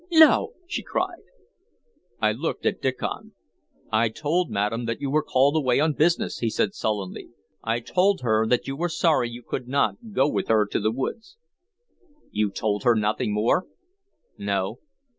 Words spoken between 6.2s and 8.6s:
he said sullenly. "I told her